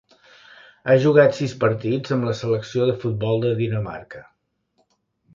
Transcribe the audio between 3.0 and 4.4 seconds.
futbol de Dinamarca.